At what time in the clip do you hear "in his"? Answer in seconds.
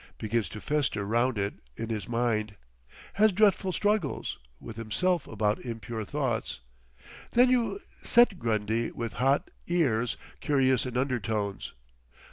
1.77-2.07